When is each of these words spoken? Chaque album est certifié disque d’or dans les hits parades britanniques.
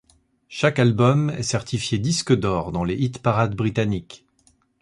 Chaque 0.49 0.79
album 0.79 1.29
est 1.29 1.43
certifié 1.43 1.99
disque 1.99 2.33
d’or 2.33 2.71
dans 2.71 2.83
les 2.83 2.95
hits 2.95 3.19
parades 3.21 3.53
britanniques. 3.55 4.25